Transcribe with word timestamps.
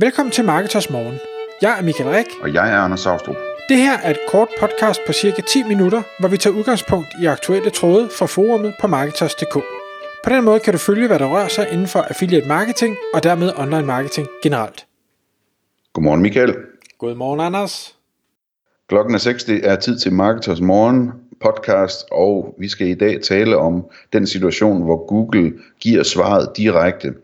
Velkommen 0.00 0.32
til 0.32 0.44
Marketers 0.44 0.90
Morgen. 0.90 1.18
Jeg 1.62 1.78
er 1.78 1.82
Michael 1.82 2.10
Rik. 2.10 2.26
Og 2.42 2.54
jeg 2.54 2.72
er 2.72 2.76
Anders 2.76 3.00
Saustrup. 3.00 3.36
Det 3.68 3.76
her 3.76 3.98
er 3.98 4.10
et 4.10 4.18
kort 4.28 4.48
podcast 4.60 5.00
på 5.06 5.12
cirka 5.12 5.42
10 5.42 5.62
minutter, 5.62 6.02
hvor 6.20 6.28
vi 6.28 6.36
tager 6.36 6.56
udgangspunkt 6.56 7.08
i 7.22 7.26
aktuelle 7.26 7.70
tråde 7.70 8.08
fra 8.18 8.26
forumet 8.26 8.74
på 8.80 8.86
Marketers.dk. 8.86 9.54
På 10.24 10.30
den 10.30 10.44
måde 10.44 10.60
kan 10.60 10.72
du 10.72 10.78
følge, 10.78 11.06
hvad 11.06 11.18
der 11.18 11.26
rører 11.26 11.48
sig 11.48 11.68
inden 11.72 11.86
for 11.86 11.98
affiliate 12.00 12.48
marketing 12.48 12.96
og 13.14 13.22
dermed 13.22 13.52
online 13.56 13.86
marketing 13.86 14.28
generelt. 14.42 14.86
Godmorgen 15.92 16.22
Michael. 16.22 16.54
Godmorgen 16.98 17.40
Anders. 17.40 17.96
Klokken 18.88 19.14
er 19.14 19.18
6, 19.18 19.44
det 19.44 19.68
er 19.68 19.76
tid 19.76 19.98
til 19.98 20.12
Marketers 20.12 20.60
Morgen 20.60 21.12
podcast, 21.40 22.06
og 22.12 22.54
vi 22.58 22.68
skal 22.68 22.86
i 22.86 22.94
dag 22.94 23.22
tale 23.22 23.56
om 23.56 23.84
den 24.12 24.26
situation, 24.26 24.82
hvor 24.82 25.06
Google 25.06 25.52
giver 25.80 26.02
svaret 26.02 26.48
direkte. 26.56 27.14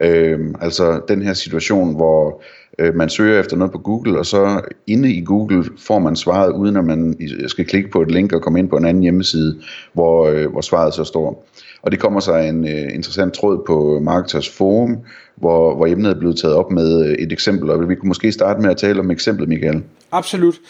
Øhm, 0.00 0.54
altså 0.60 1.00
den 1.08 1.22
her 1.22 1.32
situation, 1.32 1.96
hvor 1.96 2.42
øh, 2.78 2.94
man 2.94 3.08
søger 3.08 3.40
efter 3.40 3.56
noget 3.56 3.72
på 3.72 3.78
Google, 3.78 4.18
og 4.18 4.26
så 4.26 4.60
inde 4.86 5.12
i 5.12 5.24
Google 5.24 5.64
får 5.78 5.98
man 5.98 6.16
svaret, 6.16 6.52
uden 6.52 6.76
at 6.76 6.84
man 6.84 7.16
øh, 7.20 7.48
skal 7.48 7.66
klikke 7.66 7.90
på 7.90 8.02
et 8.02 8.10
link 8.10 8.32
og 8.32 8.42
komme 8.42 8.58
ind 8.58 8.68
på 8.68 8.76
en 8.76 8.84
anden 8.84 9.02
hjemmeside, 9.02 9.60
hvor, 9.92 10.26
øh, 10.26 10.50
hvor 10.52 10.60
svaret 10.60 10.94
så 10.94 11.04
står. 11.04 11.46
Og 11.82 11.90
det 11.90 12.00
kommer 12.00 12.20
sig 12.20 12.48
en 12.48 12.68
øh, 12.68 12.94
interessant 12.94 13.34
tråd 13.34 13.62
på 13.66 14.00
Marketers 14.02 14.48
Forum, 14.48 14.98
hvor, 15.36 15.76
hvor 15.76 15.86
emnet 15.86 16.10
er 16.10 16.18
blevet 16.18 16.36
taget 16.36 16.56
op 16.56 16.70
med 16.70 17.06
øh, 17.06 17.14
et 17.14 17.32
eksempel, 17.32 17.70
og 17.70 17.88
vi 17.88 17.94
kunne 17.94 18.08
måske 18.08 18.32
starte 18.32 18.60
med 18.60 18.70
at 18.70 18.76
tale 18.76 19.00
om 19.00 19.10
eksemplet, 19.10 19.48
Michael. 19.48 19.82
Absolut 20.12 20.60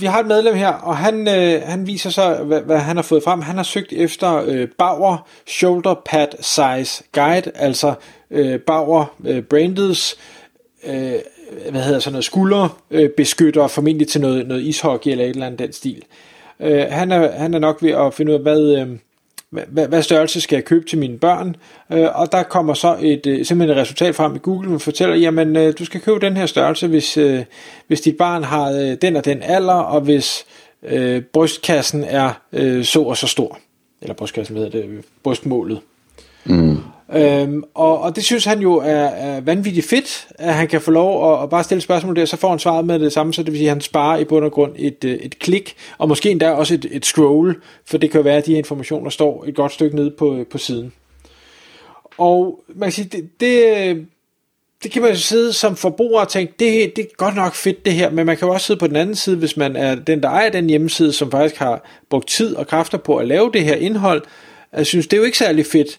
vi 0.00 0.06
har 0.06 0.20
et 0.20 0.26
medlem 0.26 0.54
her, 0.54 0.68
og 0.68 0.96
han, 0.96 1.28
øh, 1.28 1.62
han 1.64 1.86
viser 1.86 2.10
så, 2.10 2.34
hvad, 2.44 2.60
hvad 2.60 2.78
han 2.78 2.96
har 2.96 3.02
fået 3.02 3.22
frem. 3.22 3.40
Han 3.40 3.56
har 3.56 3.62
søgt 3.62 3.92
efter 3.92 4.42
øh, 4.46 4.68
Bauer 4.78 5.28
Shoulder 5.46 5.94
Pad 6.04 6.26
Size 6.40 7.04
Guide, 7.12 7.50
altså 7.54 7.94
øh, 8.30 8.60
Bauer 8.60 9.14
øh, 9.24 9.42
Brandeds 9.42 10.16
øh, 10.86 11.12
hvad 11.70 11.82
hedder 11.82 11.98
sådan 11.98 12.12
noget, 12.12 12.24
skulderbeskytter, 12.24 13.64
øh, 13.64 13.70
formentlig 13.70 14.08
til 14.08 14.20
noget, 14.20 14.46
noget 14.46 14.62
ishockey 14.62 15.10
eller 15.10 15.24
et 15.24 15.30
eller 15.30 15.46
andet 15.46 15.58
den 15.58 15.72
stil. 15.72 16.02
Øh, 16.60 16.84
han, 16.90 17.12
er, 17.12 17.32
han 17.32 17.54
er 17.54 17.58
nok 17.58 17.82
ved 17.82 17.90
at 17.90 18.14
finde 18.14 18.32
ud 18.32 18.36
af, 18.36 18.42
hvad, 18.42 18.76
øh, 18.76 18.88
hvad, 19.50 19.88
hvad 19.88 20.02
størrelse 20.02 20.40
skal 20.40 20.56
jeg 20.56 20.64
købe 20.64 20.86
til 20.86 20.98
mine 20.98 21.18
børn? 21.18 21.56
Øh, 21.92 22.20
og 22.20 22.32
der 22.32 22.42
kommer 22.42 22.74
så 22.74 22.96
et, 23.02 23.26
øh, 23.26 23.44
simpelthen 23.44 23.78
et 23.78 23.82
resultat 23.82 24.14
frem 24.14 24.36
i 24.36 24.38
Google, 24.38 24.68
som 24.68 24.80
fortæller, 24.80 25.16
jamen 25.16 25.56
øh, 25.56 25.74
du 25.78 25.84
skal 25.84 26.00
købe 26.00 26.20
den 26.20 26.36
her 26.36 26.46
størrelse, 26.46 26.86
hvis, 26.86 27.16
øh, 27.16 27.44
hvis 27.86 28.00
dit 28.00 28.16
barn 28.16 28.44
har 28.44 28.70
øh, 28.70 28.96
den 29.02 29.16
og 29.16 29.24
den 29.24 29.42
alder, 29.42 29.74
og 29.74 30.00
hvis 30.00 30.44
øh, 30.82 31.22
brystkassen 31.22 32.04
er 32.04 32.40
øh, 32.52 32.84
så 32.84 33.02
og 33.02 33.16
så 33.16 33.26
stor. 33.26 33.58
Eller 34.02 34.14
brystkassen, 34.14 34.56
hvad 34.56 34.64
hedder 34.64 34.78
det? 34.78 34.88
Øh, 34.88 35.02
brystmålet. 35.22 35.80
Mm. 36.44 36.78
Øhm, 37.14 37.62
og, 37.74 38.00
og 38.00 38.16
det 38.16 38.24
synes 38.24 38.44
han 38.44 38.60
jo 38.60 38.74
er, 38.76 39.04
er 39.04 39.40
vanvittigt 39.40 39.86
fedt, 39.86 40.28
at 40.34 40.54
han 40.54 40.68
kan 40.68 40.80
få 40.80 40.90
lov 40.90 41.34
at, 41.34 41.42
at 41.42 41.50
bare 41.50 41.64
stille 41.64 41.80
spørgsmål 41.80 42.16
der, 42.16 42.24
så 42.24 42.36
får 42.36 42.50
han 42.50 42.58
svaret 42.58 42.86
med 42.86 42.98
det 42.98 43.12
samme, 43.12 43.34
så 43.34 43.42
det 43.42 43.52
vil 43.52 43.58
sige, 43.58 43.68
at 43.68 43.74
han 43.74 43.80
sparer 43.80 44.18
i 44.18 44.24
bund 44.24 44.44
og 44.44 44.52
grund 44.52 44.72
et, 44.76 45.04
øh, 45.04 45.12
et 45.12 45.38
klik, 45.38 45.76
og 45.98 46.08
måske 46.08 46.30
endda 46.30 46.50
også 46.50 46.74
et, 46.74 46.86
et 46.90 47.06
scroll, 47.06 47.56
for 47.86 47.98
det 47.98 48.10
kan 48.10 48.24
være, 48.24 48.36
at 48.36 48.46
de 48.46 48.52
informationer 48.52 49.10
står 49.10 49.44
et 49.48 49.54
godt 49.54 49.72
stykke 49.72 49.96
nede 49.96 50.10
på, 50.10 50.36
øh, 50.36 50.46
på 50.46 50.58
siden. 50.58 50.92
Og 52.18 52.60
man 52.68 52.86
kan 52.86 52.92
sige, 52.92 53.08
det, 53.12 53.40
det, 53.40 53.76
øh, 53.78 53.96
det 54.82 54.90
kan 54.90 55.02
man 55.02 55.10
jo 55.10 55.16
sidde 55.16 55.52
som 55.52 55.76
forbruger 55.76 56.20
og 56.20 56.28
tænke, 56.28 56.52
det, 56.58 56.96
det 56.96 57.02
er 57.02 57.16
godt 57.16 57.34
nok 57.34 57.54
fedt 57.54 57.84
det 57.84 57.92
her, 57.92 58.10
men 58.10 58.26
man 58.26 58.36
kan 58.36 58.48
jo 58.48 58.54
også 58.54 58.66
sidde 58.66 58.80
på 58.80 58.86
den 58.86 58.96
anden 58.96 59.16
side, 59.16 59.36
hvis 59.36 59.56
man 59.56 59.76
er 59.76 59.94
den, 59.94 60.22
der 60.22 60.28
ejer 60.28 60.50
den 60.50 60.68
hjemmeside, 60.68 61.12
som 61.12 61.30
faktisk 61.30 61.56
har 61.56 61.88
brugt 62.10 62.28
tid 62.28 62.54
og 62.54 62.66
kræfter 62.66 62.98
på 62.98 63.16
at 63.16 63.26
lave 63.26 63.50
det 63.52 63.64
her 63.64 63.74
indhold. 63.74 64.22
Jeg 64.72 64.86
synes, 64.86 65.06
det 65.06 65.16
er 65.16 65.18
jo 65.18 65.24
ikke 65.24 65.38
særlig 65.38 65.66
fedt, 65.66 65.98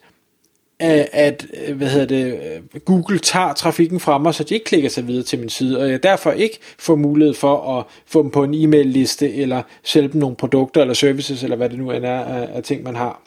at 0.80 1.46
øh, 1.68 1.78
hvad 1.78 1.88
hedder 1.88 2.06
det, 2.06 2.26
øh, 2.26 2.82
Google 2.86 3.20
tager 3.20 3.54
trafikken 3.54 4.00
fra 4.00 4.18
mig, 4.18 4.36
så 4.36 4.44
de 4.44 4.54
ikke 4.54 4.66
klikker 4.66 4.90
sig 4.90 5.08
videre 5.08 5.24
til 5.24 5.40
min 5.40 5.50
side, 5.50 5.80
og 5.80 5.90
jeg 5.90 6.04
derfor 6.04 6.32
ikke 6.32 6.60
får 6.80 6.96
mulighed 6.96 7.34
for 7.34 7.80
at 7.80 7.86
få 8.06 8.24
dem 8.24 8.32
på 8.32 8.44
en 8.44 8.54
e-mail 8.54 8.86
liste, 8.86 9.34
eller 9.34 9.62
sælge 9.84 10.08
dem 10.08 10.20
nogle 10.20 10.36
produkter 10.36 10.82
eller 10.82 10.94
services, 10.94 11.44
eller 11.44 11.56
hvad 11.56 11.70
det 11.70 11.80
nu 11.80 11.92
end 11.92 12.06
er 12.06 12.20
af, 12.20 12.50
af 12.54 12.64
ting, 12.64 12.84
man 12.84 12.96
har. 12.96 13.22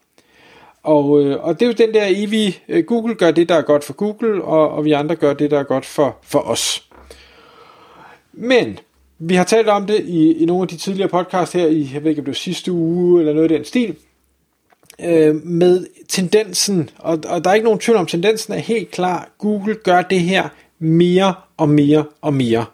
Og, 0.83 1.25
øh, 1.25 1.45
og 1.45 1.61
det 1.61 1.67
er 1.67 1.67
jo 1.67 1.87
den 1.87 1.95
der 1.95 2.07
evige, 2.09 2.83
Google 2.87 3.15
gør 3.15 3.31
det, 3.31 3.49
der 3.49 3.55
er 3.55 3.63
godt 3.63 3.85
for 3.85 3.93
Google, 3.93 4.45
og, 4.45 4.71
og 4.71 4.85
vi 4.85 4.93
andre 4.93 5.17
gør 5.17 5.35
det, 5.35 5.51
der 5.51 5.59
er 5.59 5.65
godt 5.65 5.87
for, 5.87 6.17
for 6.23 6.39
os. 6.39 6.89
Men 8.33 8.79
vi 9.19 9.35
har 9.35 9.45
talt 9.45 9.69
om 9.69 9.87
det 9.87 10.05
i, 10.07 10.33
i 10.33 10.45
nogle 10.45 10.63
af 10.63 10.69
de 10.69 10.77
tidligere 10.77 11.09
podcast 11.09 11.53
her, 11.53 11.67
i, 11.67 11.91
jeg 11.95 12.03
ved 12.03 12.11
ikke 12.11 12.21
om 12.21 12.25
det 12.25 12.33
var 12.33 12.35
sidste 12.35 12.73
uge, 12.73 13.21
eller 13.21 13.33
noget 13.33 13.51
af 13.51 13.59
den 13.59 13.65
stil, 13.65 13.97
øh, 15.01 15.47
med 15.47 15.87
tendensen, 16.09 16.91
og, 16.99 17.19
og 17.29 17.45
der 17.45 17.51
er 17.51 17.55
ikke 17.55 17.65
nogen 17.65 17.81
tvivl 17.81 17.99
om, 17.99 18.07
tendensen 18.07 18.53
er 18.53 18.59
helt 18.59 18.91
klar, 18.91 19.31
Google 19.39 19.75
gør 19.75 20.03
det 20.03 20.21
her 20.21 20.49
mere 20.79 21.35
og 21.57 21.69
mere 21.69 22.05
og 22.21 22.35
mere. 22.35 22.65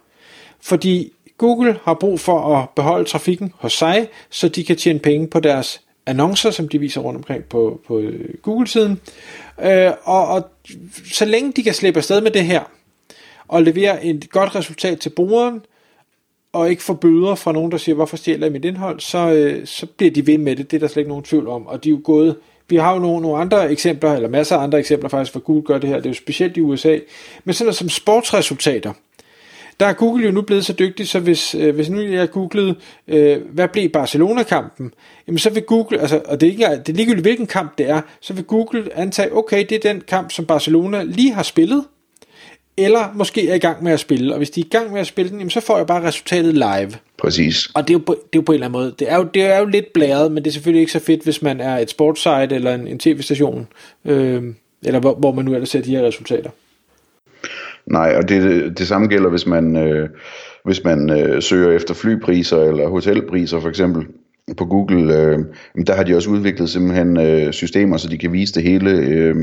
Fordi 0.60 1.12
Google 1.38 1.78
har 1.82 1.94
brug 1.94 2.20
for 2.20 2.56
at 2.56 2.68
beholde 2.76 3.04
trafikken 3.04 3.52
hos 3.56 3.72
sig, 3.72 4.08
så 4.30 4.48
de 4.48 4.64
kan 4.64 4.76
tjene 4.76 4.98
penge 4.98 5.26
på 5.26 5.40
deres 5.40 5.80
annoncer, 6.06 6.50
som 6.50 6.68
de 6.68 6.78
viser 6.78 7.00
rundt 7.00 7.16
omkring 7.16 7.44
på, 7.44 7.80
på 7.86 8.02
Google-siden. 8.42 9.00
Øh, 9.62 9.92
og, 10.04 10.28
og 10.28 10.48
så 11.12 11.24
længe 11.24 11.52
de 11.52 11.62
kan 11.62 11.74
slippe 11.74 11.98
afsted 11.98 12.20
med 12.20 12.30
det 12.30 12.44
her, 12.44 12.62
og 13.48 13.62
levere 13.62 14.04
et 14.04 14.30
godt 14.30 14.54
resultat 14.54 15.00
til 15.00 15.10
brugeren, 15.10 15.60
og 16.52 16.70
ikke 16.70 16.82
får 16.82 16.94
bøder 16.94 17.34
fra 17.34 17.52
nogen, 17.52 17.72
der 17.72 17.78
siger, 17.78 17.94
hvorfor 17.94 18.16
stjæler 18.16 18.46
jeg 18.46 18.52
mit 18.52 18.64
indhold, 18.64 19.00
så, 19.00 19.32
øh, 19.32 19.66
så 19.66 19.86
bliver 19.86 20.10
de 20.10 20.26
ved 20.26 20.38
med 20.38 20.56
det. 20.56 20.70
Det 20.70 20.76
er 20.76 20.80
der 20.80 20.86
slet 20.86 21.00
ikke 21.00 21.08
nogen 21.08 21.24
tvivl 21.24 21.48
om. 21.48 21.66
Og 21.66 21.84
de 21.84 21.88
er 21.88 21.90
jo 21.90 22.00
gået, 22.04 22.36
vi 22.68 22.76
har 22.76 22.94
jo 22.94 22.98
nogle, 22.98 23.22
nogle 23.22 23.38
andre 23.38 23.70
eksempler, 23.70 24.12
eller 24.12 24.28
masser 24.28 24.56
af 24.56 24.62
andre 24.62 24.78
eksempler 24.78 25.08
faktisk, 25.08 25.32
hvor 25.32 25.40
Google 25.40 25.62
gør 25.62 25.78
det 25.78 25.88
her. 25.88 25.96
Det 25.96 26.06
er 26.06 26.10
jo 26.10 26.14
specielt 26.14 26.56
i 26.56 26.60
USA. 26.60 26.98
Men 27.44 27.54
sådan 27.54 27.66
noget 27.66 27.76
som 27.76 27.88
sportsresultater, 27.88 28.92
der 29.80 29.86
er 29.86 29.92
Google 29.92 30.24
jo 30.24 30.30
nu 30.30 30.42
blevet 30.42 30.66
så 30.66 30.72
dygtig, 30.72 31.08
så 31.08 31.20
hvis, 31.20 31.54
øh, 31.54 31.74
hvis 31.74 31.90
nu 31.90 32.00
jeg 32.00 32.30
googlede, 32.30 32.74
øh, 33.08 33.38
hvad 33.52 33.68
blev 33.68 33.88
Barcelona-kampen, 33.88 34.94
jamen 35.26 35.38
så 35.38 35.50
vil 35.50 35.62
Google, 35.62 36.00
altså, 36.00 36.22
og 36.24 36.40
det 36.40 36.46
er, 36.46 36.50
ikke, 36.50 36.64
det 36.64 36.88
er 36.88 36.92
ligegyldigt 36.92 37.24
hvilken 37.24 37.46
kamp 37.46 37.78
det 37.78 37.90
er, 37.90 38.00
så 38.20 38.34
vil 38.34 38.44
Google 38.44 38.96
antage, 38.96 39.36
okay, 39.36 39.66
det 39.68 39.72
er 39.72 39.92
den 39.92 40.02
kamp, 40.08 40.30
som 40.30 40.46
Barcelona 40.46 41.02
lige 41.02 41.32
har 41.32 41.42
spillet, 41.42 41.84
eller 42.78 43.12
måske 43.14 43.48
er 43.48 43.54
i 43.54 43.58
gang 43.58 43.82
med 43.82 43.92
at 43.92 44.00
spille. 44.00 44.32
Og 44.34 44.38
hvis 44.38 44.50
de 44.50 44.60
er 44.60 44.64
i 44.64 44.68
gang 44.68 44.92
med 44.92 45.00
at 45.00 45.06
spille 45.06 45.30
den, 45.30 45.38
jamen, 45.38 45.50
så 45.50 45.60
får 45.60 45.76
jeg 45.76 45.86
bare 45.86 46.02
resultatet 46.02 46.54
live. 46.54 46.92
Præcis. 47.18 47.68
Og 47.74 47.88
det 47.88 47.94
er, 47.94 47.98
jo 47.98 48.02
på, 48.06 48.12
det 48.12 48.38
er 48.38 48.38
jo 48.38 48.40
på 48.40 48.52
en 48.52 48.54
eller 48.54 48.66
anden 48.66 48.80
måde. 48.80 48.94
Det 48.98 49.12
er, 49.12 49.16
jo, 49.16 49.28
det 49.34 49.42
er 49.42 49.58
jo 49.58 49.66
lidt 49.66 49.92
blæret, 49.92 50.32
men 50.32 50.44
det 50.44 50.50
er 50.50 50.52
selvfølgelig 50.52 50.80
ikke 50.80 50.92
så 50.92 51.00
fedt, 51.00 51.24
hvis 51.24 51.42
man 51.42 51.60
er 51.60 51.78
et 51.78 51.90
sportssite 51.90 52.54
eller 52.54 52.74
en, 52.74 52.86
en 52.86 52.98
tv-station, 52.98 53.66
øh, 54.04 54.42
eller 54.84 55.00
hvor, 55.00 55.14
hvor 55.14 55.32
man 55.32 55.44
nu 55.44 55.54
ellers 55.54 55.68
ser 55.68 55.82
de 55.82 55.96
her 55.96 56.06
resultater. 56.06 56.50
Nej, 57.86 58.14
og 58.16 58.28
det, 58.28 58.78
det 58.78 58.88
samme 58.88 59.06
gælder, 59.06 59.30
hvis 59.30 59.46
man, 59.46 59.76
øh, 59.76 60.08
hvis 60.64 60.84
man 60.84 61.10
øh, 61.10 61.42
søger 61.42 61.76
efter 61.76 61.94
flypriser 61.94 62.62
eller 62.62 62.88
hotelpriser 62.88 63.60
for 63.60 63.68
eksempel 63.68 64.06
på 64.58 64.64
Google, 64.64 65.16
øh, 65.16 65.38
der 65.86 65.94
har 65.94 66.02
de 66.02 66.16
også 66.16 66.30
udviklet 66.30 66.70
simpelthen 66.70 67.16
øh, 67.16 67.52
systemer, 67.52 67.96
så 67.96 68.08
de 68.08 68.18
kan 68.18 68.32
vise 68.32 68.54
det 68.54 68.62
hele, 68.62 68.90
øh, 68.90 69.36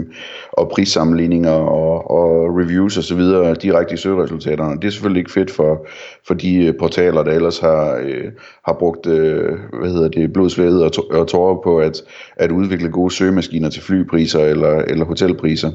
og 0.52 0.70
prissammenligninger 0.70 1.52
og, 1.52 2.12
og 2.12 2.58
reviews 2.58 2.98
osv. 2.98 3.20
direkte 3.62 3.94
i 3.94 3.98
søgeresultaterne. 3.98 4.76
Det 4.76 4.88
er 4.88 4.92
selvfølgelig 4.92 5.20
ikke 5.20 5.32
fedt 5.32 5.52
for, 5.52 5.88
for 6.28 6.34
de 6.34 6.56
øh, 6.56 6.74
portaler, 6.80 7.24
der 7.24 7.32
ellers 7.32 7.60
har, 7.60 8.02
øh, 8.04 8.32
har 8.66 8.74
brugt 8.74 9.08
øh, 9.08 9.54
hvad 9.80 9.90
hedder 9.90 10.08
det, 10.08 10.34
blod, 10.34 10.50
sved 10.50 10.80
og, 10.80 10.92
og 11.12 11.28
tårer 11.28 11.62
på 11.64 11.80
at, 11.80 12.02
at 12.36 12.52
udvikle 12.52 12.90
gode 12.90 13.14
søgemaskiner 13.14 13.70
til 13.70 13.82
flypriser 13.82 14.40
eller, 14.40 14.78
eller 14.78 15.06
hotelpriser. 15.06 15.72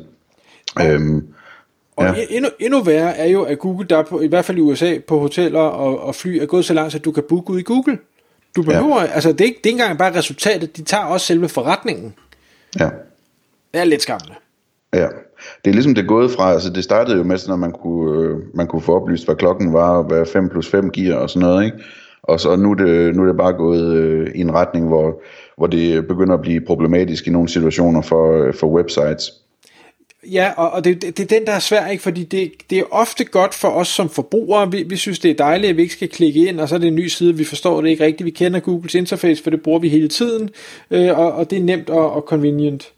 Ja. 0.78 0.94
Øhm, 0.94 1.26
og 1.96 2.06
ja. 2.06 2.24
endnu, 2.30 2.50
endnu 2.60 2.82
værre 2.82 3.16
er 3.16 3.26
jo, 3.26 3.42
at 3.42 3.58
Google, 3.58 3.86
der 3.88 4.02
på, 4.02 4.20
i 4.20 4.26
hvert 4.26 4.44
fald 4.44 4.58
i 4.58 4.60
USA, 4.60 4.98
på 5.08 5.18
hoteller 5.18 5.60
og, 5.60 6.00
og 6.00 6.14
fly, 6.14 6.38
er 6.38 6.46
gået 6.46 6.64
så 6.64 6.74
langt, 6.74 6.94
at 6.94 7.04
du 7.04 7.12
kan 7.12 7.22
booke 7.28 7.52
ud 7.52 7.58
i 7.58 7.62
Google. 7.62 7.98
Du 8.56 8.62
behøver, 8.62 9.00
ja. 9.00 9.06
altså 9.06 9.33
det 9.33 9.41
er, 9.41 9.44
ikke, 9.44 9.59
det 9.59 9.66
er 9.66 9.72
ikke 9.72 9.83
engang 9.83 9.99
bare 9.99 10.19
resultatet, 10.19 10.77
de 10.77 10.83
tager 10.83 11.05
også 11.05 11.27
selve 11.27 11.49
forretningen. 11.49 12.15
Ja. 12.78 12.91
Det 13.72 13.81
er 13.81 13.84
lidt 13.84 14.03
skræmmende. 14.03 14.34
Ja, 14.94 15.06
det 15.65 15.71
er 15.71 15.75
ligesom 15.75 15.94
det 15.94 16.03
er 16.03 16.06
gået 16.06 16.31
fra, 16.31 16.53
altså 16.53 16.71
det 16.71 16.84
startede 16.84 17.16
jo 17.16 17.22
med, 17.22 17.49
når 17.49 17.56
man 17.56 17.72
kunne, 17.72 18.21
øh, 18.21 18.37
man 18.55 18.66
kunne 18.66 18.83
få 18.83 18.94
oplyst, 18.94 19.25
hvad 19.25 19.37
klokken 19.37 19.73
var, 19.73 20.02
hvad 20.02 20.26
5 20.26 20.49
plus 20.49 20.69
5 20.69 20.91
giver 20.91 21.17
og 21.17 21.31
sådan 21.31 21.49
noget, 21.49 21.64
ikke? 21.64 21.76
Og 22.23 22.41
så 22.41 22.56
nu 22.56 22.70
er 22.70 22.75
det, 22.75 23.17
nu 23.17 23.23
er 23.23 23.26
det 23.26 23.37
bare 23.37 23.52
gået 23.52 23.94
øh, 23.94 24.31
i 24.35 24.41
en 24.41 24.55
retning, 24.55 24.88
hvor, 24.88 25.23
hvor 25.56 25.67
det 25.67 26.06
begynder 26.06 26.35
at 26.35 26.41
blive 26.41 26.61
problematisk 26.61 27.26
i 27.26 27.31
nogle 27.31 27.49
situationer 27.49 28.03
for, 28.03 28.32
øh, 28.32 28.55
for 28.55 28.67
websites. 28.67 29.32
Ja, 30.26 30.52
og, 30.56 30.70
og 30.70 30.84
det, 30.84 31.02
det, 31.02 31.17
det 31.17 31.32
er 31.32 31.38
den, 31.38 31.46
der 31.46 31.52
er 31.52 31.58
svær, 31.58 31.87
ikke? 31.87 32.02
fordi 32.02 32.25
det, 32.25 32.52
det 32.70 32.78
er 32.78 32.84
ofte 32.90 33.25
godt 33.25 33.55
for 33.55 33.69
os 33.69 33.88
som 33.88 34.11
forbrugere. 34.11 34.70
Vi, 34.70 34.82
vi 34.82 34.96
synes, 34.96 35.19
det 35.19 35.31
er 35.31 35.34
dejligt, 35.34 35.70
at 35.70 35.76
vi 35.76 35.82
ikke 35.82 35.94
skal 35.94 36.08
klikke 36.08 36.49
ind, 36.49 36.61
og 36.61 36.69
så 36.69 36.75
er 36.75 36.78
det 36.78 36.88
en 36.88 36.94
ny 36.94 37.06
side, 37.06 37.37
vi 37.37 37.44
forstår 37.44 37.81
det 37.81 37.88
ikke 37.88 38.05
rigtigt. 38.05 38.25
Vi 38.25 38.31
kender 38.31 38.61
Googles 38.61 38.94
interface, 38.94 39.43
for 39.43 39.50
det 39.50 39.62
bruger 39.62 39.78
vi 39.78 39.88
hele 39.88 40.08
tiden, 40.08 40.50
øh, 40.90 41.19
og, 41.19 41.32
og 41.32 41.50
det 41.50 41.58
er 41.58 41.62
nemt 41.62 41.90
og, 41.90 42.12
og 42.12 42.22
convenient. 42.22 42.93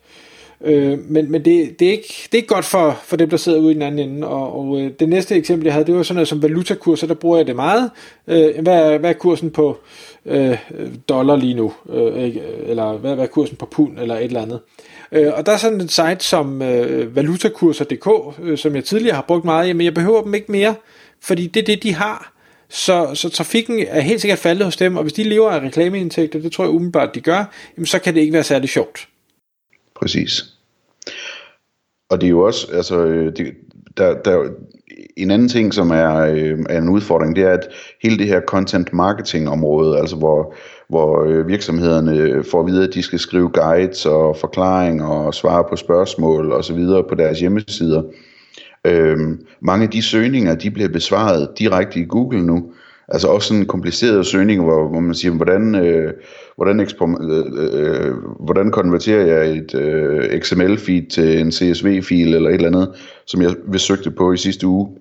Øh, 0.64 0.98
men 1.08 1.30
men 1.30 1.44
det, 1.44 1.80
det, 1.80 1.88
er 1.88 1.92
ikke, 1.92 2.28
det 2.32 2.34
er 2.34 2.36
ikke 2.36 2.54
godt 2.54 2.64
for, 2.64 3.00
for 3.04 3.16
dem, 3.16 3.30
der 3.30 3.36
sidder 3.36 3.58
ude 3.58 3.70
i 3.70 3.74
den 3.74 3.82
anden 3.82 4.10
ende. 4.10 4.26
Og, 4.26 4.58
og 4.58 4.80
øh, 4.80 4.90
det 5.00 5.08
næste 5.08 5.34
eksempel, 5.34 5.64
jeg 5.64 5.72
havde, 5.72 5.86
det 5.86 5.94
var 5.94 6.02
sådan 6.02 6.14
noget 6.14 6.28
som 6.28 6.42
valutakurser, 6.42 7.06
der 7.06 7.14
bruger 7.14 7.36
jeg 7.36 7.46
det 7.46 7.56
meget. 7.56 7.90
Øh, 8.28 8.60
hvad, 8.62 8.92
er, 8.92 8.98
hvad 8.98 9.10
er 9.10 9.14
kursen 9.14 9.50
på 9.50 9.78
øh, 10.26 10.58
dollar 11.08 11.36
lige 11.36 11.54
nu? 11.54 11.72
Øh, 11.92 12.36
eller 12.66 12.92
hvad, 12.92 13.14
hvad 13.14 13.24
er 13.24 13.28
kursen 13.28 13.56
på 13.56 13.66
pund, 13.66 13.98
eller 13.98 14.16
et 14.16 14.24
eller 14.24 14.42
andet? 14.42 14.60
Øh, 15.12 15.32
og 15.36 15.46
der 15.46 15.52
er 15.52 15.56
sådan 15.56 15.80
et 15.80 15.92
site 15.92 16.20
som 16.20 16.62
øh, 16.62 17.16
valutakurser.dk, 17.16 18.08
øh, 18.42 18.58
som 18.58 18.76
jeg 18.76 18.84
tidligere 18.84 19.14
har 19.14 19.24
brugt 19.28 19.44
meget, 19.44 19.76
men 19.76 19.84
jeg 19.84 19.94
behøver 19.94 20.22
dem 20.22 20.34
ikke 20.34 20.52
mere, 20.52 20.74
fordi 21.20 21.46
det 21.46 21.60
er 21.60 21.64
det, 21.64 21.82
de 21.82 21.94
har. 21.94 22.32
Så, 22.68 23.10
så 23.14 23.28
trafikken 23.28 23.84
er 23.88 24.00
helt 24.00 24.20
sikkert 24.20 24.38
faldet 24.38 24.64
hos 24.64 24.76
dem, 24.76 24.96
og 24.96 25.02
hvis 25.02 25.12
de 25.12 25.22
lever 25.22 25.50
af 25.50 25.60
reklameindtægter, 25.60 26.38
det 26.38 26.52
tror 26.52 26.64
jeg 26.64 26.70
umiddelbart, 26.70 27.14
de 27.14 27.20
gør, 27.20 27.44
jamen 27.76 27.86
så 27.86 27.98
kan 27.98 28.14
det 28.14 28.20
ikke 28.20 28.32
være 28.32 28.42
særlig 28.42 28.68
sjovt. 28.68 29.08
Præcis. 30.02 30.44
Og 32.10 32.20
det 32.20 32.26
er 32.26 32.30
jo 32.30 32.40
også, 32.40 32.66
altså, 32.72 33.04
øh, 33.04 33.36
det, 33.36 33.54
der, 33.96 34.22
der, 34.22 34.48
en 35.16 35.30
anden 35.30 35.48
ting, 35.48 35.74
som 35.74 35.90
er, 35.90 36.16
øh, 36.16 36.58
er 36.68 36.78
en 36.78 36.88
udfordring, 36.88 37.36
det 37.36 37.44
er, 37.44 37.50
at 37.50 37.68
hele 38.02 38.18
det 38.18 38.26
her 38.26 38.40
content 38.40 38.92
marketing 38.92 39.48
område, 39.48 39.98
altså 39.98 40.16
hvor, 40.16 40.54
hvor 40.88 41.24
øh, 41.24 41.48
virksomhederne 41.48 42.44
får 42.44 42.60
at 42.60 42.66
vide, 42.66 42.88
at 42.88 42.94
de 42.94 43.02
skal 43.02 43.18
skrive 43.18 43.48
guides 43.48 44.06
og 44.06 44.36
forklaringer 44.36 45.06
og 45.06 45.34
svare 45.34 45.64
på 45.70 45.76
spørgsmål 45.76 46.52
og 46.52 46.64
så 46.64 46.74
videre 46.74 47.04
på 47.08 47.14
deres 47.14 47.40
hjemmesider. 47.40 48.02
Øh, 48.86 49.18
mange 49.60 49.84
af 49.84 49.90
de 49.90 50.02
søgninger, 50.02 50.54
de 50.54 50.70
bliver 50.70 50.88
besvaret 50.88 51.48
direkte 51.58 52.00
i 52.00 52.06
Google 52.08 52.46
nu. 52.46 52.72
Altså 53.08 53.28
også 53.28 53.48
sådan 53.48 53.66
komplicerede 53.66 54.24
søgninger, 54.24 54.64
hvor, 54.64 54.88
hvor 54.88 55.00
man 55.00 55.14
siger, 55.14 55.32
hvordan, 55.32 55.74
øh, 55.74 56.12
hvordan, 56.56 56.80
øh, 56.80 56.88
øh, 57.72 58.14
hvordan 58.40 58.70
konverterer 58.70 59.26
jeg 59.26 59.56
et 59.56 59.74
øh, 59.74 60.40
XML-feed 60.40 61.08
til 61.10 61.40
en 61.40 61.52
CSV-fil 61.52 62.34
eller 62.34 62.50
et 62.50 62.54
eller 62.54 62.68
andet, 62.68 62.94
som 63.26 63.42
jeg 63.42 63.54
vil 63.68 63.80
søgte 63.80 64.10
på 64.10 64.32
i 64.32 64.36
sidste 64.36 64.66
uge. 64.66 64.96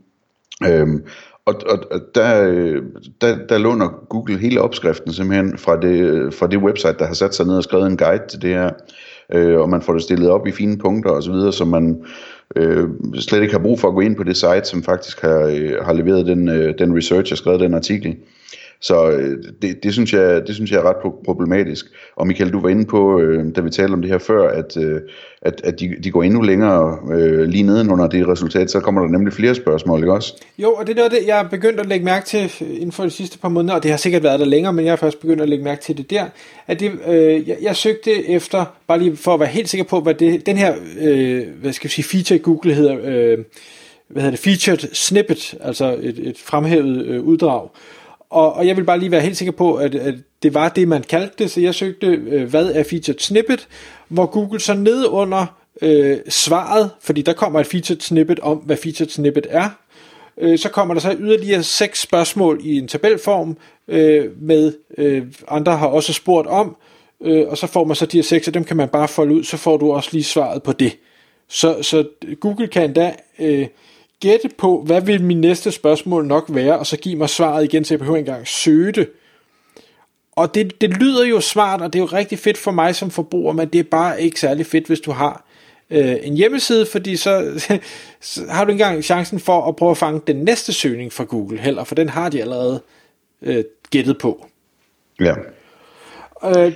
Øhm, 0.67 1.03
og, 1.45 1.55
og, 1.69 1.79
og 1.91 2.01
der, 2.15 2.49
øh, 2.49 2.81
der, 3.21 3.37
der 3.49 3.57
låner 3.57 3.87
Google 4.09 4.37
hele 4.37 4.61
opskriften 4.61 5.13
simpelthen 5.13 5.57
fra 5.57 5.79
det, 5.79 5.99
øh, 5.99 6.33
fra 6.33 6.47
det 6.47 6.59
website, 6.59 6.95
der 6.99 7.05
har 7.05 7.13
sat 7.13 7.35
sig 7.35 7.45
ned 7.45 7.57
og 7.57 7.63
skrevet 7.63 7.87
en 7.87 7.97
guide 7.97 8.23
til 8.29 8.41
det 8.41 8.49
her. 8.49 8.69
Øh, 9.31 9.59
og 9.59 9.69
man 9.69 9.81
får 9.81 9.93
det 9.93 10.01
stillet 10.01 10.29
op 10.29 10.47
i 10.47 10.51
fine 10.51 10.77
punkter 10.77 11.11
osv., 11.11 11.51
så 11.51 11.65
man 11.65 12.03
øh, 12.55 12.89
slet 13.19 13.41
ikke 13.41 13.53
har 13.53 13.63
brug 13.63 13.79
for 13.79 13.87
at 13.87 13.93
gå 13.93 13.99
ind 13.99 14.15
på 14.15 14.23
det 14.23 14.37
site, 14.37 14.65
som 14.65 14.83
faktisk 14.83 15.21
har, 15.21 15.39
øh, 15.39 15.85
har 15.85 15.93
leveret 15.93 16.25
den, 16.25 16.49
øh, 16.49 16.73
den 16.79 16.97
research 16.97 17.33
og 17.33 17.37
skrevet 17.37 17.59
den 17.59 17.73
artikel. 17.73 18.17
Så 18.81 19.11
øh, 19.11 19.43
det, 19.61 19.83
det, 19.83 19.93
synes 19.93 20.13
jeg, 20.13 20.47
det 20.47 20.55
synes 20.55 20.71
jeg 20.71 20.77
er 20.77 20.89
ret 20.89 21.13
problematisk. 21.25 21.85
Og 22.15 22.27
Michael, 22.27 22.53
du 22.53 22.59
var 22.59 22.69
inde 22.69 22.85
på, 22.85 23.19
øh, 23.19 23.55
da 23.55 23.61
vi 23.61 23.69
talte 23.69 23.93
om 23.93 24.01
det 24.01 24.11
her 24.11 24.17
før, 24.17 24.49
at, 24.49 24.77
øh, 24.77 25.01
at, 25.41 25.61
at 25.63 25.79
de, 25.79 25.95
de 26.03 26.11
går 26.11 26.23
endnu 26.23 26.41
længere 26.41 26.97
øh, 27.13 27.43
lige 27.43 27.63
nedenunder 27.63 28.07
det 28.07 28.27
resultat, 28.27 28.71
så 28.71 28.79
kommer 28.79 29.01
der 29.01 29.09
nemlig 29.09 29.33
flere 29.33 29.55
spørgsmål, 29.55 29.99
ikke 29.99 30.13
også? 30.13 30.33
Jo, 30.57 30.73
og 30.73 30.87
det 30.87 30.93
er 30.93 30.95
noget, 30.95 31.11
det, 31.11 31.19
jeg 31.27 31.39
er 31.39 31.49
begyndt 31.49 31.79
at 31.79 31.85
lægge 31.85 32.05
mærke 32.05 32.25
til 32.25 32.51
øh, 32.61 32.69
inden 32.69 32.91
for 32.91 33.03
de 33.03 33.09
sidste 33.09 33.39
par 33.39 33.49
måneder, 33.49 33.75
og 33.75 33.83
det 33.83 33.91
har 33.91 33.97
sikkert 33.97 34.23
været 34.23 34.39
der 34.39 34.45
længere, 34.45 34.73
men 34.73 34.85
jeg 34.85 34.91
har 34.91 34.97
først 34.97 35.19
begyndt 35.19 35.41
at 35.41 35.49
lægge 35.49 35.63
mærke 35.63 35.81
til 35.81 35.97
det 35.97 36.09
der, 36.09 36.25
at 36.67 36.79
det, 36.79 36.91
øh, 37.07 37.49
jeg, 37.49 37.57
jeg 37.61 37.75
søgte 37.75 38.29
efter, 38.29 38.65
bare 38.87 38.99
lige 38.99 39.17
for 39.17 39.33
at 39.33 39.39
være 39.39 39.49
helt 39.49 39.69
sikker 39.69 39.85
på, 39.85 39.99
hvad 39.99 40.13
det, 40.13 40.45
den 40.45 40.57
her, 40.57 40.73
øh, 41.01 41.43
hvad 41.61 41.73
skal 41.73 41.87
vi 41.87 41.93
sige, 41.93 42.05
feature 42.05 42.39
i 42.39 42.41
Google 42.41 42.73
hedder, 42.73 42.97
øh, 43.03 43.37
hvad 44.07 44.21
hedder 44.21 44.37
det, 44.37 44.39
featured 44.39 44.93
snippet, 44.93 45.55
altså 45.61 45.97
et, 46.01 46.19
et 46.19 46.37
fremhævet 46.37 47.05
øh, 47.05 47.21
uddrag. 47.21 47.69
Og, 48.31 48.53
og 48.53 48.67
jeg 48.67 48.77
vil 48.77 48.83
bare 48.83 48.99
lige 48.99 49.11
være 49.11 49.21
helt 49.21 49.37
sikker 49.37 49.51
på, 49.51 49.75
at, 49.75 49.95
at 49.95 50.15
det 50.43 50.53
var 50.53 50.69
det, 50.69 50.87
man 50.87 51.03
kaldte 51.03 51.35
det, 51.43 51.51
så 51.51 51.61
jeg 51.61 51.75
søgte, 51.75 52.07
øh, 52.07 52.49
hvad 52.49 52.65
er 52.65 52.83
featured 52.83 53.19
snippet, 53.19 53.67
hvor 54.07 54.25
Google 54.25 54.59
så 54.59 54.73
ned 54.73 55.05
under 55.05 55.45
øh, 55.81 56.17
svaret, 56.29 56.89
fordi 57.01 57.21
der 57.21 57.33
kommer 57.33 57.59
et 57.59 57.67
featured 57.67 57.99
snippet 57.99 58.39
om, 58.39 58.57
hvad 58.57 58.77
featured 58.77 59.09
snippet 59.09 59.47
er, 59.49 59.69
øh, 60.37 60.59
så 60.59 60.69
kommer 60.69 60.93
der 60.93 61.01
så 61.01 61.15
yderligere 61.19 61.63
seks 61.63 62.01
spørgsmål 62.01 62.59
i 62.63 62.77
en 62.77 62.87
tabelform, 62.87 63.57
øh, 63.87 64.41
med 64.41 64.73
øh, 64.97 65.23
andre 65.47 65.77
har 65.77 65.87
også 65.87 66.13
spurgt 66.13 66.47
om, 66.47 66.75
øh, 67.21 67.47
og 67.47 67.57
så 67.57 67.67
får 67.67 67.83
man 67.83 67.95
så 67.95 68.05
de 68.05 68.17
her 68.17 68.23
seks, 68.23 68.47
og 68.47 68.53
dem 68.53 68.63
kan 68.63 68.77
man 68.77 68.89
bare 68.89 69.07
folde 69.07 69.35
ud, 69.35 69.43
så 69.43 69.57
får 69.57 69.77
du 69.77 69.91
også 69.91 70.09
lige 70.11 70.23
svaret 70.23 70.63
på 70.63 70.71
det. 70.71 70.97
Så, 71.49 71.83
så 71.83 72.07
Google 72.39 72.67
kan 72.67 72.83
endda 72.83 73.15
øh, 73.39 73.67
gætte 74.21 74.49
på, 74.57 74.83
hvad 74.85 75.01
vil 75.01 75.23
min 75.23 75.41
næste 75.41 75.71
spørgsmål 75.71 76.25
nok 76.25 76.45
være, 76.49 76.79
og 76.79 76.87
så 76.87 76.97
give 76.97 77.15
mig 77.15 77.29
svaret 77.29 77.63
igen, 77.63 77.85
så 77.85 77.93
jeg 77.93 77.99
behøver 77.99 78.17
ikke 78.17 78.29
engang 78.29 78.47
søge 78.47 78.91
det. 78.91 79.09
Og 80.31 80.55
det, 80.55 80.81
det 80.81 80.89
lyder 80.89 81.25
jo 81.25 81.41
smart, 81.41 81.81
og 81.81 81.93
det 81.93 81.99
er 81.99 82.03
jo 82.03 82.05
rigtig 82.05 82.39
fedt 82.39 82.57
for 82.57 82.71
mig 82.71 82.95
som 82.95 83.11
forbruger, 83.11 83.53
men 83.53 83.67
det 83.67 83.79
er 83.79 83.83
bare 83.83 84.21
ikke 84.21 84.39
særlig 84.39 84.65
fedt, 84.65 84.87
hvis 84.87 84.99
du 84.99 85.11
har 85.11 85.45
øh, 85.89 86.15
en 86.21 86.33
hjemmeside, 86.33 86.85
fordi 86.85 87.15
så, 87.15 87.61
så 88.21 88.41
har 88.49 88.65
du 88.65 88.71
ikke 88.71 88.83
engang 88.83 89.03
chancen 89.03 89.39
for 89.39 89.67
at 89.67 89.75
prøve 89.75 89.91
at 89.91 89.97
fange 89.97 90.21
den 90.27 90.35
næste 90.35 90.73
søgning 90.73 91.13
fra 91.13 91.23
Google 91.23 91.59
heller, 91.59 91.83
for 91.83 91.95
den 91.95 92.09
har 92.09 92.29
de 92.29 92.41
allerede 92.41 92.81
øh, 93.41 93.63
gættet 93.89 94.17
på. 94.17 94.45
Ja. 95.19 95.33
Øh, 96.45 96.73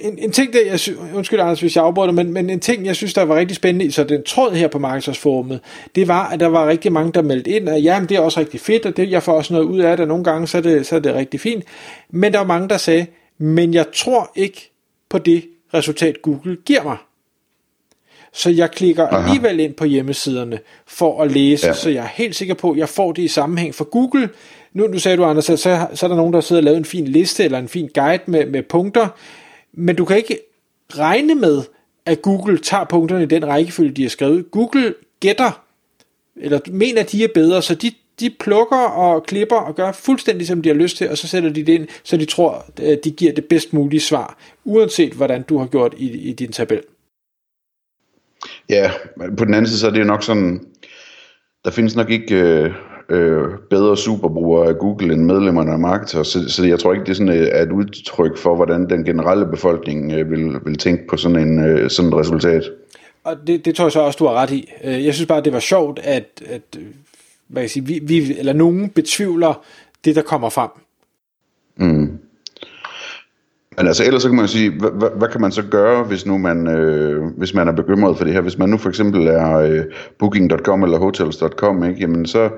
en, 0.00 0.18
en 0.18 0.32
ting, 0.32 0.52
der, 0.52 0.58
jeg 0.66 0.80
sy- 0.80 0.90
undskyld 1.14 1.40
Anders, 1.40 1.60
hvis 1.60 1.76
jeg 1.76 1.84
afbryder, 1.84 2.12
men, 2.12 2.32
men 2.32 2.50
en 2.50 2.60
ting, 2.60 2.86
jeg 2.86 2.96
synes, 2.96 3.14
der 3.14 3.22
var 3.22 3.36
rigtig 3.36 3.56
spændende, 3.56 3.92
så 3.92 4.04
den 4.04 4.22
tråd 4.22 4.52
her 4.52 4.68
på 4.68 4.78
markedsforumet, 4.78 5.60
det 5.94 6.08
var, 6.08 6.28
at 6.28 6.40
der 6.40 6.46
var 6.46 6.68
rigtig 6.68 6.92
mange, 6.92 7.12
der 7.12 7.22
meldte 7.22 7.50
ind, 7.50 7.68
at 7.68 7.84
jamen, 7.84 8.08
det 8.08 8.16
er 8.16 8.20
også 8.20 8.40
rigtig 8.40 8.60
fedt, 8.60 8.86
og 8.86 8.96
det, 8.96 9.10
jeg 9.10 9.22
får 9.22 9.32
også 9.32 9.52
noget 9.52 9.66
ud 9.66 9.80
af 9.80 9.96
det, 9.96 10.04
og 10.04 10.08
nogle 10.08 10.24
gange, 10.24 10.46
så 10.46 10.58
er 10.58 10.62
det, 10.62 10.86
så 10.86 10.96
er 10.96 11.00
det 11.00 11.14
rigtig 11.14 11.40
fint. 11.40 11.64
Men 12.10 12.32
der 12.32 12.38
var 12.38 12.46
mange, 12.46 12.68
der 12.68 12.76
sagde, 12.76 13.06
men 13.38 13.74
jeg 13.74 13.86
tror 13.94 14.32
ikke 14.36 14.70
på 15.08 15.18
det 15.18 15.44
resultat, 15.74 16.22
Google 16.22 16.56
giver 16.64 16.82
mig. 16.82 16.96
Så 18.32 18.50
jeg 18.50 18.70
klikker 18.70 19.06
Aha. 19.06 19.16
alligevel 19.16 19.60
ind 19.60 19.74
på 19.74 19.84
hjemmesiderne 19.84 20.58
for 20.86 21.22
at 21.22 21.32
læse, 21.32 21.66
ja. 21.66 21.72
så 21.72 21.90
jeg 21.90 22.04
er 22.04 22.08
helt 22.14 22.36
sikker 22.36 22.54
på, 22.54 22.70
at 22.70 22.78
jeg 22.78 22.88
får 22.88 23.12
det 23.12 23.22
i 23.22 23.28
sammenhæng. 23.28 23.74
For 23.74 23.84
Google, 23.84 24.28
nu, 24.72 24.86
nu 24.86 24.98
sagde 24.98 25.16
du 25.16 25.24
Anders, 25.24 25.50
at 25.50 25.58
så, 25.58 25.86
så 25.94 26.06
er 26.06 26.08
der 26.08 26.16
nogen, 26.16 26.32
der 26.32 26.40
sidder 26.40 26.60
og 26.60 26.64
lavet 26.64 26.78
en 26.78 26.84
fin 26.84 27.04
liste 27.04 27.44
eller 27.44 27.58
en 27.58 27.68
fin 27.68 27.90
guide 27.94 28.22
med, 28.26 28.46
med 28.46 28.62
punkter, 28.62 29.08
men 29.72 29.96
du 29.96 30.04
kan 30.04 30.16
ikke 30.16 30.38
regne 30.98 31.34
med, 31.34 31.62
at 32.06 32.22
Google 32.22 32.58
tager 32.58 32.84
punkterne 32.84 33.22
i 33.22 33.26
den 33.26 33.46
rækkefølge, 33.46 33.92
de 33.92 34.02
har 34.02 34.08
skrevet. 34.08 34.50
Google 34.50 34.94
gætter, 35.20 35.64
eller 36.36 36.60
mener, 36.66 37.02
de 37.02 37.24
er 37.24 37.28
bedre, 37.34 37.62
så 37.62 37.74
de, 37.74 37.92
de 38.20 38.30
plukker 38.40 38.76
og 38.76 39.24
klipper 39.24 39.56
og 39.56 39.74
gør 39.74 39.92
fuldstændig, 39.92 40.46
som 40.46 40.62
de 40.62 40.68
har 40.68 40.76
lyst 40.76 40.96
til, 40.96 41.10
og 41.10 41.18
så 41.18 41.28
sætter 41.28 41.50
de 41.50 41.62
det 41.62 41.72
ind, 41.72 41.88
så 42.02 42.16
de 42.16 42.24
tror, 42.24 42.66
at 42.76 43.04
de 43.04 43.10
giver 43.10 43.32
det 43.32 43.44
bedst 43.44 43.72
mulige 43.72 44.00
svar, 44.00 44.38
uanset 44.64 45.12
hvordan 45.12 45.42
du 45.42 45.58
har 45.58 45.66
gjort 45.66 45.94
i, 45.96 46.10
i 46.10 46.32
din 46.32 46.52
tabel. 46.52 46.82
Ja, 48.68 48.90
på 49.38 49.44
den 49.44 49.54
anden 49.54 49.66
side, 49.66 49.78
så 49.78 49.86
er 49.86 49.90
det 49.90 50.00
jo 50.00 50.04
nok 50.04 50.22
sådan, 50.22 50.66
der 51.64 51.70
findes 51.70 51.96
nok 51.96 52.10
ikke 52.10 52.34
øh, 52.34 52.72
øh, 53.08 53.44
bedre 53.70 53.96
superbrugere 53.96 54.68
af 54.68 54.78
Google 54.78 55.14
end 55.14 55.24
medlemmerne 55.24 55.72
af 55.72 55.78
Marketer, 55.78 56.22
så, 56.22 56.48
så 56.48 56.64
jeg 56.64 56.78
tror 56.78 56.92
ikke, 56.92 57.04
det 57.04 57.10
er 57.10 57.14
sådan, 57.14 57.40
øh, 57.40 57.48
er 57.52 57.62
et 57.62 57.72
udtryk 57.72 58.38
for, 58.38 58.56
hvordan 58.56 58.90
den 58.90 59.04
generelle 59.04 59.46
befolkning 59.46 60.12
øh, 60.12 60.30
vil, 60.30 60.54
vil 60.64 60.78
tænke 60.78 61.06
på 61.10 61.16
sådan, 61.16 61.48
en, 61.48 61.64
øh, 61.64 61.90
sådan 61.90 62.12
et 62.12 62.18
resultat. 62.18 62.62
Og 63.24 63.36
det, 63.46 63.64
det 63.64 63.74
tror 63.74 63.84
jeg 63.84 63.92
så 63.92 64.00
også, 64.00 64.16
du 64.16 64.26
har 64.26 64.34
ret 64.34 64.50
i. 64.50 64.72
Øh, 64.84 65.04
jeg 65.04 65.14
synes 65.14 65.26
bare, 65.26 65.40
det 65.40 65.52
var 65.52 65.60
sjovt, 65.60 66.00
at, 66.02 66.42
at 66.46 66.78
hvad 67.48 67.62
jeg 67.62 67.70
sige, 67.70 67.86
vi, 67.86 68.00
vi, 68.02 68.38
eller 68.38 68.52
nogen 68.52 68.88
betvivler 68.88 69.64
det, 70.04 70.16
der 70.16 70.22
kommer 70.22 70.48
frem. 70.48 70.70
Mm. 71.76 72.18
Men 73.76 73.86
altså 73.86 74.04
ellers 74.04 74.22
så 74.22 74.28
kan 74.28 74.36
man 74.36 74.48
sige, 74.48 74.70
hvad, 74.70 74.90
hvad, 74.90 75.08
hvad 75.16 75.28
kan 75.28 75.40
man 75.40 75.52
så 75.52 75.62
gøre, 75.62 76.04
hvis 76.04 76.26
nu 76.26 76.38
man, 76.38 76.66
øh, 76.66 77.24
hvis 77.36 77.54
man 77.54 77.68
er 77.68 77.72
bekymret 77.72 78.16
for 78.16 78.24
det 78.24 78.32
her? 78.32 78.40
Hvis 78.40 78.58
man 78.58 78.68
nu 78.68 78.78
for 78.78 78.88
eksempel 78.88 79.26
er 79.26 79.58
øh, 79.58 79.84
booking.com 80.18 80.82
eller 80.82 80.98
hotels.com, 80.98 81.84
ikke? 81.84 82.00
Jamen 82.00 82.26
så, 82.26 82.50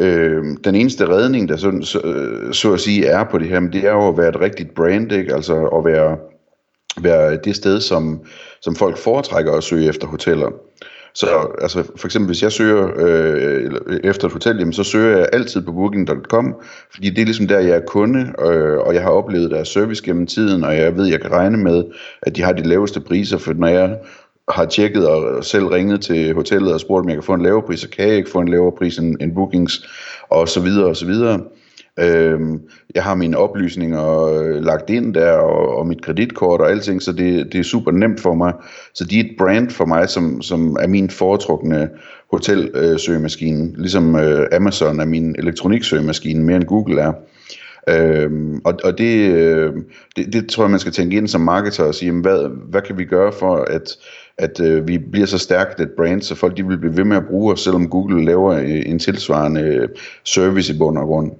øh, 0.00 0.44
den 0.64 0.74
eneste 0.74 1.08
redning, 1.08 1.48
der 1.48 1.56
så, 1.56 1.78
så, 1.82 2.00
så 2.52 2.72
at 2.72 2.80
sige 2.80 3.06
er 3.06 3.24
på 3.24 3.38
det 3.38 3.48
her, 3.48 3.60
men 3.60 3.72
det 3.72 3.84
er 3.84 3.92
jo 3.92 4.08
at 4.08 4.18
være 4.18 4.28
et 4.28 4.40
rigtigt 4.40 4.74
brand, 4.74 5.12
ikke? 5.12 5.34
altså 5.34 5.66
at 5.66 5.84
være, 5.84 6.16
være 7.00 7.38
det 7.44 7.56
sted, 7.56 7.80
som, 7.80 8.20
som 8.60 8.76
folk 8.76 8.98
foretrækker 8.98 9.52
at 9.52 9.64
søge 9.64 9.88
efter 9.88 10.06
hoteller. 10.06 10.50
Så 11.16 11.26
altså, 11.62 11.82
for 11.96 12.06
eksempel 12.06 12.26
hvis 12.26 12.42
jeg 12.42 12.52
søger 12.52 12.90
øh, 12.96 13.70
efter 14.04 14.26
et 14.26 14.32
hotel, 14.32 14.56
jamen, 14.58 14.72
så 14.72 14.84
søger 14.84 15.18
jeg 15.18 15.28
altid 15.32 15.62
på 15.62 15.72
booking.com, 15.72 16.54
fordi 16.94 17.10
det 17.10 17.18
er 17.18 17.24
ligesom 17.24 17.46
der, 17.46 17.58
jeg 17.58 17.76
er 17.76 17.86
kunde, 17.86 18.32
øh, 18.46 18.78
og 18.78 18.94
jeg 18.94 19.02
har 19.02 19.10
oplevet 19.10 19.50
deres 19.50 19.68
service 19.68 20.04
gennem 20.04 20.26
tiden, 20.26 20.64
og 20.64 20.76
jeg 20.76 20.96
ved, 20.96 21.06
jeg 21.06 21.20
kan 21.20 21.32
regne 21.32 21.56
med, 21.56 21.84
at 22.22 22.36
de 22.36 22.42
har 22.42 22.52
de 22.52 22.62
laveste 22.62 23.00
priser, 23.00 23.38
for 23.38 23.52
når 23.52 23.68
jeg 23.68 23.98
har 24.48 24.64
tjekket 24.64 25.08
og 25.08 25.44
selv 25.44 25.66
ringet 25.66 26.00
til 26.00 26.34
hotellet 26.34 26.72
og 26.72 26.80
spurgt, 26.80 27.02
om 27.02 27.08
jeg 27.08 27.16
kan 27.16 27.22
få 27.22 27.34
en 27.34 27.42
lavere 27.42 27.62
pris, 27.62 27.80
så 27.80 27.88
kan 27.88 28.08
jeg 28.08 28.16
ikke 28.16 28.30
få 28.30 28.38
en 28.38 28.48
lavere 28.48 28.72
pris 28.78 28.98
end, 28.98 29.16
end 29.20 29.34
bookings, 29.34 29.88
og 30.30 30.48
så 30.48 30.60
videre 30.60 30.86
og 30.86 30.96
så 30.96 31.06
videre. 31.06 31.40
Øhm, 32.00 32.60
jeg 32.94 33.04
har 33.04 33.14
mine 33.14 33.36
oplysninger 33.36 34.24
øh, 34.24 34.64
lagt 34.64 34.90
ind 34.90 35.14
der, 35.14 35.32
og, 35.32 35.76
og 35.76 35.86
mit 35.86 36.02
kreditkort 36.02 36.60
og 36.60 36.70
alting, 36.70 37.02
så 37.02 37.12
det, 37.12 37.52
det 37.52 37.58
er 37.58 37.64
super 37.64 37.90
nemt 37.90 38.20
for 38.20 38.34
mig. 38.34 38.52
Så 38.94 39.04
de 39.04 39.20
er 39.20 39.24
et 39.24 39.34
brand 39.38 39.70
for 39.70 39.84
mig, 39.84 40.08
som, 40.08 40.42
som 40.42 40.76
er 40.80 40.86
min 40.86 41.10
foretrukne 41.10 41.88
hotelsøgemaskine, 42.30 43.64
øh, 43.64 43.78
ligesom 43.78 44.16
øh, 44.16 44.46
Amazon 44.52 45.00
er 45.00 45.04
min 45.04 45.36
elektroniksøgemaskine, 45.38 46.44
mere 46.44 46.56
end 46.56 46.64
Google 46.64 47.00
er. 47.00 47.12
Øhm, 47.88 48.60
og 48.64 48.74
og 48.84 48.98
det, 48.98 49.30
øh, 49.30 49.72
det, 50.16 50.32
det 50.32 50.48
tror 50.48 50.64
jeg, 50.64 50.70
man 50.70 50.80
skal 50.80 50.92
tænke 50.92 51.16
ind 51.16 51.28
som 51.28 51.40
marketer 51.40 51.84
og 51.84 51.94
sige, 51.94 52.06
jamen, 52.06 52.22
hvad, 52.22 52.50
hvad 52.70 52.82
kan 52.82 52.98
vi 52.98 53.04
gøre 53.04 53.32
for, 53.32 53.56
at, 53.56 53.96
at 54.38 54.60
øh, 54.60 54.88
vi 54.88 54.98
bliver 54.98 55.26
så 55.26 55.38
stærkt 55.38 55.80
et 55.80 55.90
brand, 55.96 56.22
så 56.22 56.34
folk 56.34 56.56
de 56.56 56.66
vil 56.66 56.78
blive 56.78 56.96
ved 56.96 57.04
med 57.04 57.16
at 57.16 57.26
bruge 57.26 57.52
os, 57.52 57.60
selvom 57.60 57.88
Google 57.88 58.24
laver 58.24 58.52
øh, 58.52 58.82
en 58.86 58.98
tilsvarende 58.98 59.60
øh, 59.60 59.88
service 60.24 60.74
i 60.74 60.78
bund 60.78 60.98
og 60.98 61.06
grund. 61.06 61.32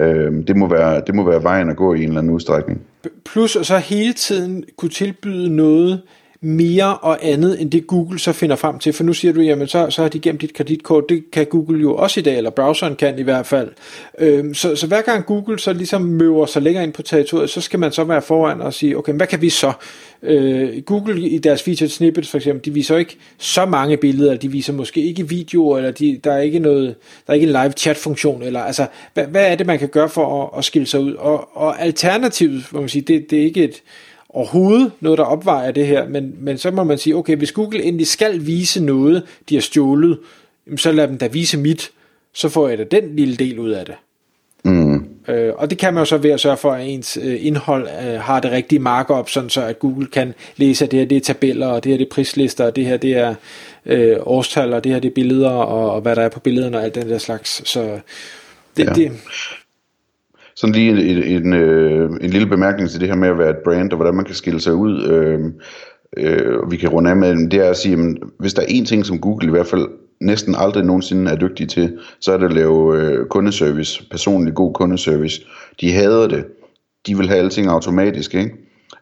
Øhm, 0.00 0.44
det, 0.44 0.56
må 0.56 0.68
være, 0.68 1.02
det 1.06 1.14
må 1.14 1.30
være 1.30 1.42
vejen 1.42 1.70
at 1.70 1.76
gå 1.76 1.94
i 1.94 1.98
en 1.98 2.04
eller 2.04 2.18
anden 2.18 2.34
udstrækning. 2.34 2.80
Plus 3.24 3.58
så 3.62 3.78
hele 3.78 4.12
tiden 4.12 4.64
kunne 4.76 4.90
tilbyde 4.90 5.56
noget, 5.56 6.02
mere 6.44 6.96
og 6.96 7.18
andet, 7.22 7.60
end 7.60 7.70
det 7.70 7.86
Google 7.86 8.18
så 8.18 8.32
finder 8.32 8.56
frem 8.56 8.78
til. 8.78 8.92
For 8.92 9.04
nu 9.04 9.12
siger 9.12 9.32
du, 9.32 9.40
jamen 9.40 9.68
så, 9.68 9.90
så 9.90 10.02
har 10.02 10.08
de 10.08 10.20
gemt 10.20 10.40
dit 10.40 10.54
kreditkort. 10.54 11.04
Det 11.08 11.24
kan 11.32 11.46
Google 11.46 11.80
jo 11.80 11.96
også 11.96 12.20
i 12.20 12.22
dag, 12.22 12.36
eller 12.36 12.50
browseren 12.50 12.96
kan 12.96 13.18
i 13.18 13.22
hvert 13.22 13.46
fald. 13.46 13.68
Øhm, 14.18 14.54
så, 14.54 14.76
så 14.76 14.86
hver 14.86 15.00
gang 15.00 15.26
Google 15.26 15.58
så 15.58 15.72
ligesom 15.72 16.02
møver 16.02 16.46
sig 16.46 16.62
længere 16.62 16.84
ind 16.84 16.92
på 16.92 17.02
territoriet, 17.02 17.50
så 17.50 17.60
skal 17.60 17.78
man 17.78 17.92
så 17.92 18.04
være 18.04 18.22
foran 18.22 18.60
og 18.60 18.74
sige, 18.74 18.98
okay, 18.98 19.12
hvad 19.12 19.26
kan 19.26 19.42
vi 19.42 19.50
så? 19.50 19.72
Øh, 20.22 20.82
Google 20.82 21.28
i 21.28 21.38
deres 21.38 21.62
featured 21.62 21.88
snippets 21.88 22.30
for 22.30 22.38
eksempel, 22.38 22.64
de 22.64 22.70
viser 22.74 22.96
ikke 22.96 23.16
så 23.38 23.66
mange 23.66 23.96
billeder, 23.96 24.36
de 24.36 24.48
viser 24.48 24.72
måske 24.72 25.00
ikke 25.00 25.28
videoer, 25.28 25.76
eller 25.76 25.90
de, 25.90 26.20
der 26.24 26.32
er 26.32 26.40
ikke 26.40 26.58
noget, 26.58 26.94
der 27.26 27.32
er 27.32 27.34
ikke 27.34 27.46
en 27.46 27.52
live 27.52 27.72
chat 27.72 27.96
funktion, 27.96 28.42
eller 28.42 28.60
altså, 28.60 28.86
hvad, 29.14 29.24
hvad 29.24 29.52
er 29.52 29.54
det, 29.54 29.66
man 29.66 29.78
kan 29.78 29.88
gøre 29.88 30.08
for 30.08 30.44
at, 30.44 30.58
at 30.58 30.64
skille 30.64 30.86
sig 30.86 31.00
ud? 31.00 31.12
Og, 31.12 31.56
og 31.56 31.82
alternativet, 31.82 32.64
må 32.72 32.80
man 32.80 32.88
sige, 32.88 33.02
det, 33.02 33.30
det 33.30 33.38
er 33.38 33.44
ikke 33.44 33.64
et, 33.64 33.82
overhovedet 34.34 34.92
noget, 35.00 35.18
der 35.18 35.24
opvejer 35.24 35.70
det 35.70 35.86
her, 35.86 36.08
men, 36.08 36.34
men 36.40 36.58
så 36.58 36.70
må 36.70 36.84
man 36.84 36.98
sige, 36.98 37.16
okay, 37.16 37.36
hvis 37.36 37.52
Google 37.52 37.82
endelig 37.82 38.06
skal 38.06 38.46
vise 38.46 38.84
noget, 38.84 39.22
de 39.48 39.54
har 39.54 39.62
stjålet, 39.62 40.18
så 40.76 40.92
lad 40.92 41.08
dem 41.08 41.18
da 41.18 41.26
vise 41.26 41.58
mit, 41.58 41.90
så 42.32 42.48
får 42.48 42.68
jeg 42.68 42.78
da 42.78 42.84
den 42.84 43.16
lille 43.16 43.36
del 43.36 43.58
ud 43.58 43.70
af 43.70 43.86
det. 43.86 43.94
Mm. 44.64 45.04
Øh, 45.28 45.52
og 45.56 45.70
det 45.70 45.78
kan 45.78 45.94
man 45.94 46.00
jo 46.00 46.04
så 46.04 46.16
ved 46.16 46.30
at 46.30 46.40
sørge 46.40 46.56
for, 46.56 46.72
at 46.72 46.88
ens 46.88 47.18
øh, 47.22 47.46
indhold 47.46 47.88
øh, 47.88 48.20
har 48.20 48.40
det 48.40 48.50
rigtige 48.50 48.78
markup, 48.78 49.30
sådan 49.30 49.50
så 49.50 49.62
at 49.62 49.78
Google 49.78 50.06
kan 50.06 50.34
læse, 50.56 50.84
at 50.84 50.90
det 50.90 50.98
her 50.98 51.06
det 51.06 51.16
er 51.16 51.20
tabeller, 51.20 51.66
og 51.66 51.84
det 51.84 51.92
her 51.92 51.98
det 51.98 52.06
er 52.06 52.10
prislister, 52.10 52.64
og 52.64 52.76
det 52.76 52.86
her 52.86 52.96
det 52.96 53.16
er 53.16 53.34
øh, 53.86 54.16
årstal, 54.20 54.72
og 54.72 54.84
det 54.84 54.92
her 54.92 55.00
det 55.00 55.08
er 55.08 55.14
billeder, 55.14 55.50
og, 55.50 55.90
og 55.90 56.00
hvad 56.00 56.16
der 56.16 56.22
er 56.22 56.28
på 56.28 56.40
billederne, 56.40 56.78
og 56.78 56.84
alt 56.84 56.94
den 56.94 57.08
der 57.08 57.18
slags. 57.18 57.68
Så 57.68 57.98
det, 58.76 58.84
ja. 58.84 58.92
det, 58.92 59.12
sådan 60.56 60.74
lige 60.74 60.90
en, 60.90 60.98
en, 60.98 61.46
en, 61.46 61.52
øh, 61.52 62.10
en 62.20 62.30
lille 62.30 62.46
bemærkning 62.46 62.90
til 62.90 63.00
det 63.00 63.08
her 63.08 63.16
med 63.16 63.28
at 63.28 63.38
være 63.38 63.50
et 63.50 63.64
brand, 63.64 63.92
og 63.92 63.96
hvordan 63.96 64.14
man 64.14 64.24
kan 64.24 64.34
skille 64.34 64.60
sig 64.60 64.74
ud. 64.74 65.04
Øh, 65.04 65.40
øh, 66.16 66.70
vi 66.70 66.76
kan 66.76 66.88
runde 66.88 67.10
af 67.10 67.16
med, 67.16 67.50
det 67.50 67.66
er 67.66 67.70
at 67.70 67.76
sige, 67.76 67.90
jamen, 67.90 68.18
hvis 68.38 68.54
der 68.54 68.62
er 68.62 68.66
en 68.68 68.84
ting, 68.84 69.06
som 69.06 69.20
Google 69.20 69.48
i 69.48 69.50
hvert 69.50 69.66
fald 69.66 69.88
næsten 70.20 70.54
aldrig 70.58 70.84
nogensinde 70.84 71.30
er 71.30 71.36
dygtig 71.36 71.68
til, 71.68 71.98
så 72.20 72.32
er 72.32 72.36
det 72.36 72.44
at 72.44 72.52
lave 72.52 73.02
øh, 73.02 73.26
kundeservice, 73.26 74.06
personlig 74.10 74.54
god 74.54 74.74
kundeservice. 74.74 75.42
De 75.80 75.92
hader 75.92 76.28
det. 76.28 76.44
De 77.06 77.16
vil 77.16 77.28
have 77.28 77.40
alting 77.40 77.68
automatisk, 77.68 78.34
ikke? 78.34 78.54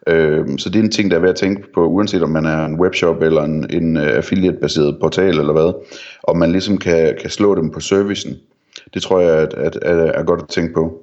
Øh, 0.09 0.45
så 0.57 0.69
det 0.69 0.79
er 0.79 0.83
en 0.83 0.91
ting, 0.91 1.11
der 1.11 1.17
er 1.17 1.21
værd 1.21 1.29
at 1.29 1.35
tænke 1.35 1.73
på, 1.73 1.87
uanset 1.87 2.23
om 2.23 2.29
man 2.29 2.45
er 2.45 2.65
en 2.65 2.79
webshop 2.79 3.21
eller 3.21 3.43
en, 3.43 3.65
en 3.69 3.97
øh, 3.97 4.17
affiliate-baseret 4.17 4.97
portal 5.01 5.39
eller 5.39 5.53
hvad, 5.53 5.73
om 6.23 6.37
man 6.37 6.51
ligesom 6.51 6.77
kan, 6.77 7.17
kan 7.21 7.29
slå 7.29 7.55
dem 7.55 7.71
på 7.71 7.79
servicen. 7.79 8.35
Det 8.93 9.01
tror 9.01 9.19
jeg 9.19 9.39
at, 9.39 9.53
at, 9.53 9.75
at 9.75 10.11
er 10.15 10.23
godt 10.23 10.41
at 10.41 10.47
tænke 10.49 10.73
på. 10.73 11.02